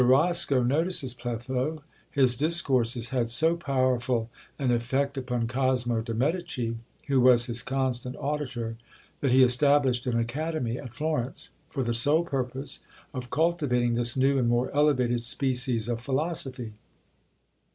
[0.03, 7.21] Roscoe notices Pletho: "His discourses had so powerful an effect upon Cosmo de' Medici, who
[7.21, 8.77] was his constant auditor,
[9.19, 12.79] that he established an academy at Florence, for the sole purpose
[13.13, 16.73] of cultivating this new and more elevated species of philosophy."